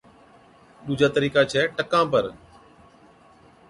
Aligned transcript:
ڏوجا 0.85 1.07
طريقا 1.15 1.41
ڇَي 1.51 1.61
ٽڪان 1.77 2.05
پر 2.11 2.23